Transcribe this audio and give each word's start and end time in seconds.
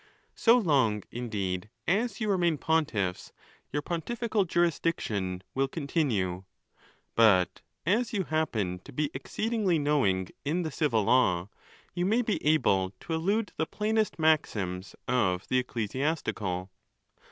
So 0.33 0.57
long, 0.57 1.03
indeed, 1.11 1.69
as 1.87 2.19
you 2.19 2.27
remain 2.27 2.57
pontiffs, 2.57 3.31
your 3.71 3.83
pontifical 3.83 4.45
jurisdic 4.45 4.99
tion 4.99 5.43
will 5.53 5.67
continue; 5.67 6.45
but 7.13 7.61
as 7.85 8.11
you 8.11 8.23
happen 8.23 8.79
to 8.79 8.91
be 8.91 9.11
exceedingly 9.13 9.77
knowing 9.77 10.29
in 10.43 10.63
the 10.63 10.71
civil 10.71 11.03
law, 11.03 11.49
you 11.93 12.07
may 12.07 12.23
be 12.23 12.43
able 12.43 12.95
to 13.01 13.13
elude 13.13 13.51
the 13.57 13.67
plainest 13.67 14.17
maxims 14.17 14.95
of 15.07 15.47
the 15.49 15.59
ecclesiastical. 15.59 16.71